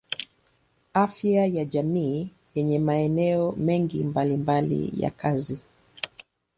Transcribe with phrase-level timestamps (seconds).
[0.93, 5.61] Afya ya jamii yenye maeneo mengi mbalimbali ya kazi.